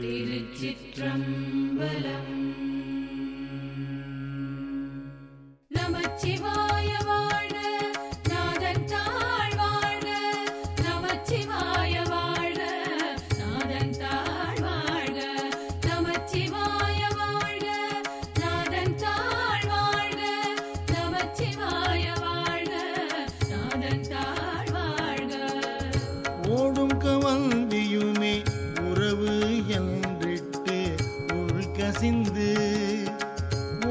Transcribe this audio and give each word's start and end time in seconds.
तिरुचित्रम्बलम्। 0.00 2.95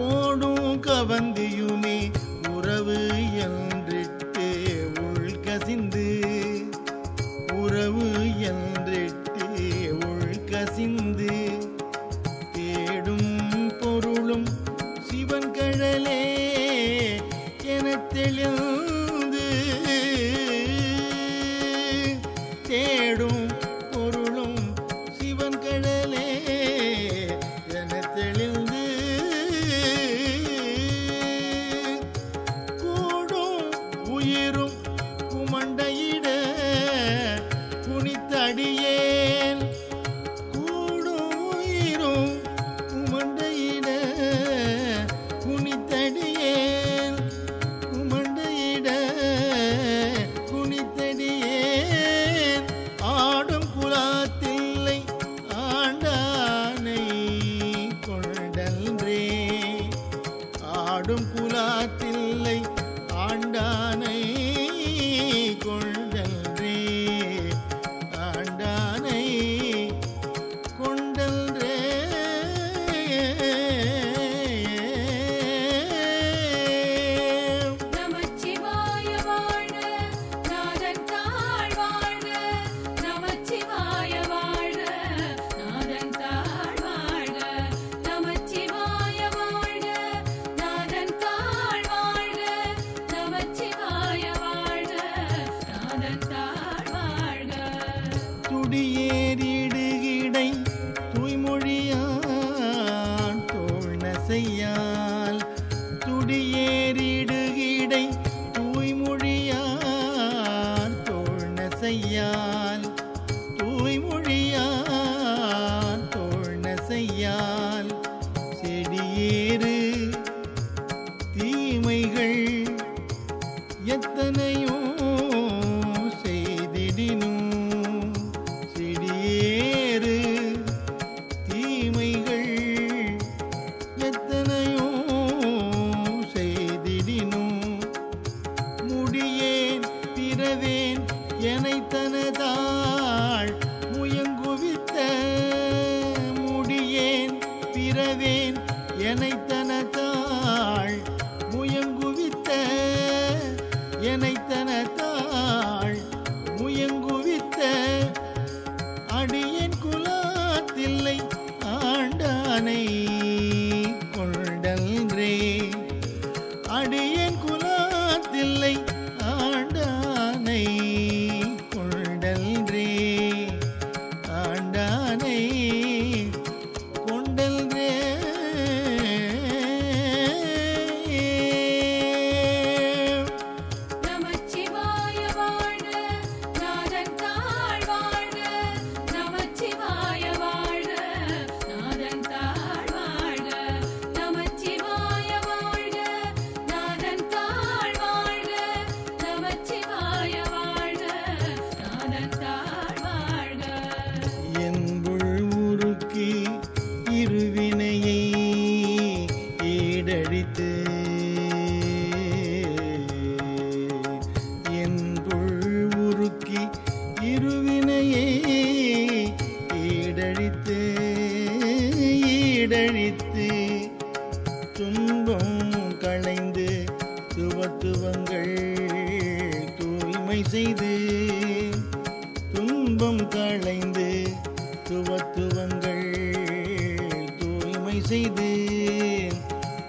ஓடும் 0.07 0.71
கவந்தியுமே 0.81 1.97
உறவு 2.49 2.99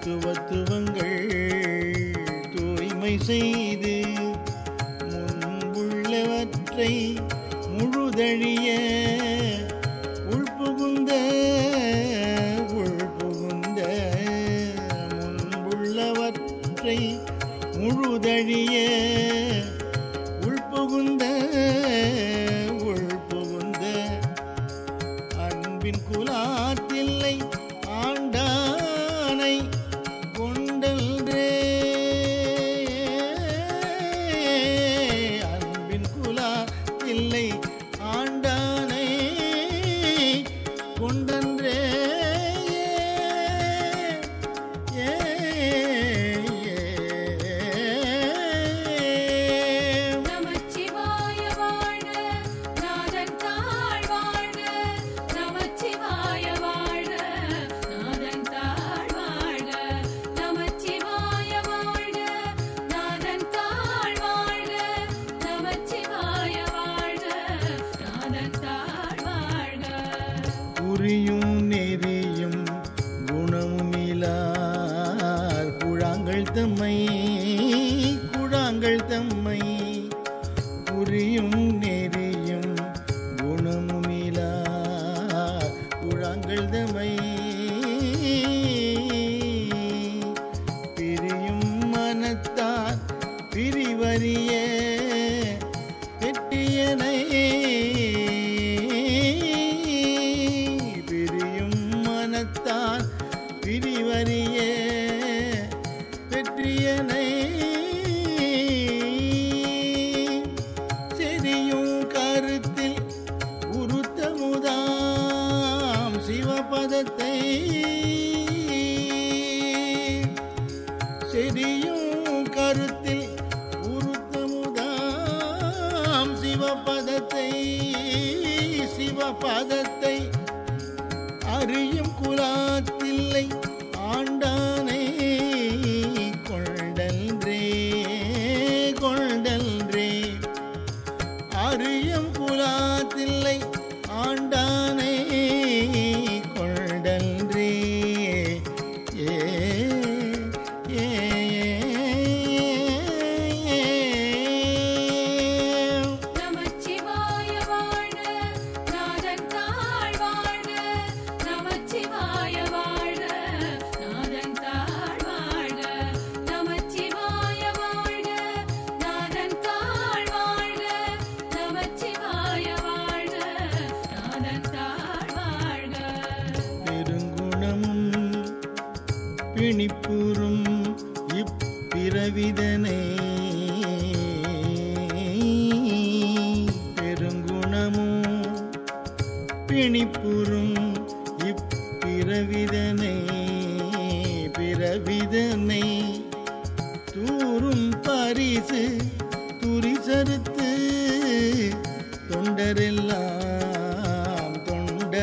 துவத்துவங்கள் 0.04 1.32
தூய்மை 2.54 3.14
செய்து 3.22 3.94
முன்புள்ளவற்றை 5.42 6.92
முழுதழிய 7.72 8.68
உள்புகுந்த 10.30 11.12
உள்புகுந்த 12.76 13.80
முன்புள்ளவற்றை 15.16 16.98
முழுதழிய 17.80 18.74
You. 71.08 71.35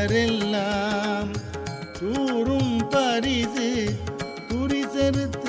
தொண்டரெல்லாம் 0.04 1.30
தூரும் 1.98 2.80
பரிது 2.94 3.68
குறிசெருத்த 4.50 5.43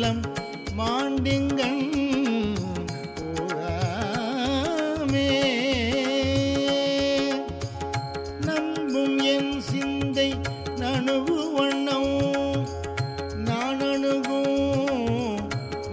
மாண்டிங்கண் 0.03 0.23
மாண்டிங்கன் 0.77 1.83
நம்பும் 8.41 9.17
என் 9.17 9.61
சிந்தை 9.61 10.35
நணுவு 10.75 11.37
வண்ணம் 11.53 12.11
நான் 13.45 13.81
அணுகும். 13.81 15.39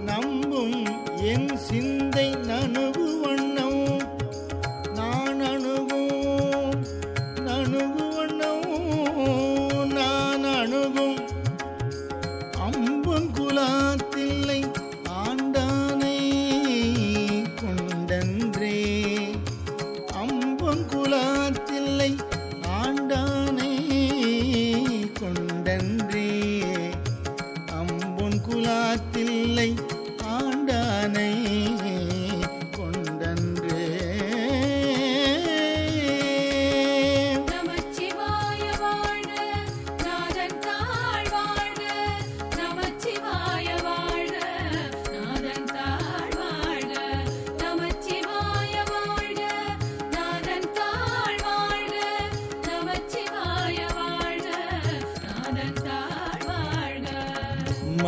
நம்பும் 0.05 0.85
என் 1.23 1.57
சிந்தை 1.57 2.27
நணுவு 2.29 3.05
வண்ணம் 3.21 3.81
நான் 4.95 5.41
அணுகும். 5.41 6.11
நணுகு 7.45 8.05
வண்ணம் 8.15 8.67
நான் 9.87 10.43
அணுகும். 10.43 11.15
அம்பன் 13.16 13.28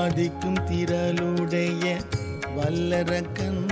சாதிக்கும் 0.09 0.55
திரளுடைய 0.55 2.01
வல்லரக்கன் 2.57 3.65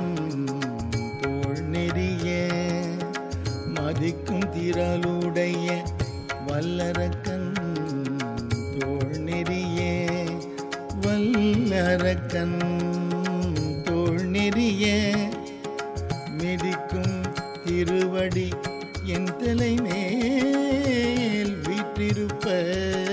தோல் 1.21 1.69
நெறிய. 1.71 2.47
மதிக்கும் 3.65 4.39
திரளுடைய 4.39 5.77
வல்லரக்கன் 6.47 7.51
தோல் 8.79 9.23
நெறிய. 9.25 9.79
வல்லரக்கன் 11.01 12.57
தோல் 13.83 14.31
நெறிய. 14.31 15.15
மிதிக்கும் 16.37 17.21
திருவடி 17.65 18.49
என் 19.03 19.37
தலை 19.37 19.75
மேல் 19.75 21.57
வீற்றிருப்ப. 21.61 23.06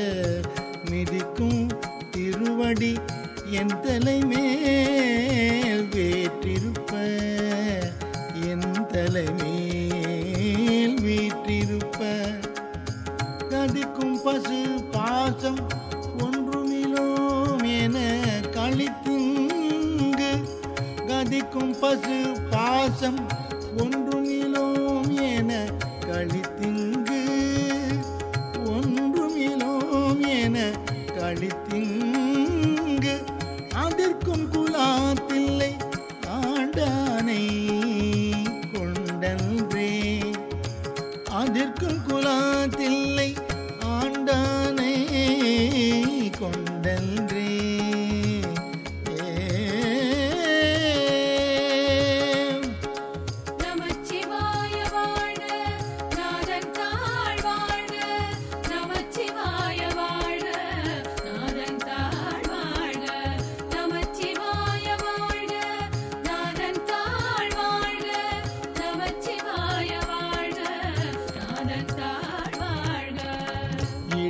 திருவடி 2.75 2.99
என் 3.51 3.81
தலைமேல் 3.81 5.89
வேற்றிருப்ப 5.91 6.93
என் 8.49 8.87
தலைமேல் 8.87 11.03
வீற்றிருப்ப. 11.03 12.01
கதிக்கும் 13.49 14.17
பசு 14.25 14.85
பாசம் 14.91 15.69
ஒன்றுமிலோம் 16.19 17.81
என 17.81 17.99
கழித்துங்கு. 18.51 20.43
கதிக்கும் 21.07 21.79
பசு 21.79 22.37
பாசம் 22.51 23.27
ஒன்றுமிலோம் 23.77 25.21
என 25.21 25.71
கழித்திங்கு. 26.01 27.23
ஒன்றுமிலோம் 28.65 30.27
என 30.27 30.71
கழித்திங்கு. 31.19 31.94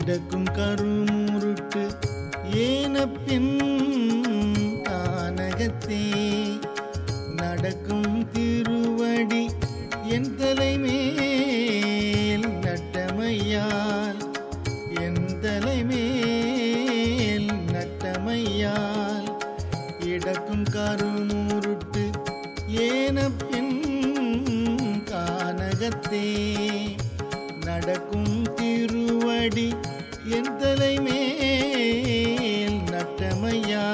கிடக்கும் 0.07 0.45
கருமுருட்டு 0.45 1.95
ஏனப்பின் 2.55 3.59
தானகத்தே 4.83 6.05
நடக்கும் 7.37 8.33
திருவடி 8.33 9.49
என் 10.05 10.37
தலைமேல் 10.37 12.49
நட்டமையால் 12.65 14.21
என் 15.01 15.41
தலைமேல் 15.41 17.49
நட்டமையால். 17.73 19.29
இடக்கும் 20.01 20.65
கருமுருட்டு 20.65 22.11
ஏனப்பின் 22.67 23.43
பின் 23.47 25.05
கானகத்தே 25.05 26.45
நடக்கும் 27.75 28.35
திருவடி 28.55 29.69
என் 30.37 30.51
தலைமேல் 30.57 31.17
நட்டமையா? 32.93 33.87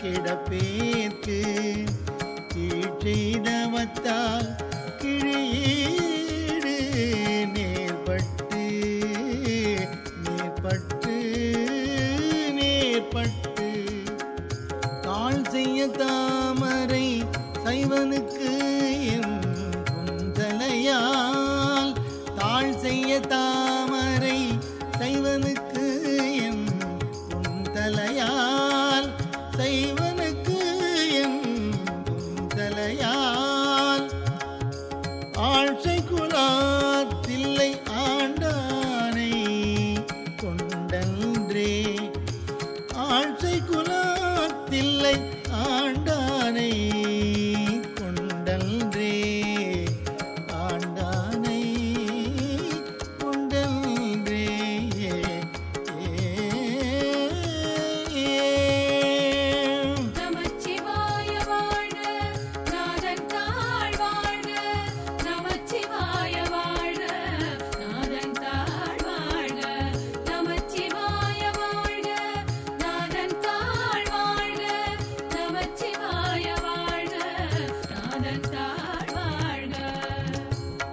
கிடப்பேற்கு. 0.02 1.38
கீழ்ச்செய்தவத்தால் 2.54 4.50
கிழியே 4.98 6.07
குந்தலையால் 29.57 30.06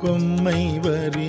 கொம்மை 0.05 0.59
வரி 0.85 1.24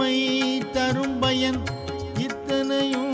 நன்மை 0.00 0.18
தரும் 0.74 1.16
பயன் 1.22 1.58
இத்தனையும் 2.24 3.09